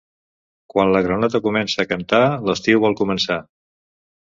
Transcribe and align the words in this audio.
Quan 0.73 0.93
la 0.95 1.01
granota 1.07 1.41
comença 1.49 1.85
a 1.85 1.87
cantar 1.93 2.23
l'estiu 2.49 2.83
vol 2.87 2.99
començar. 3.05 3.41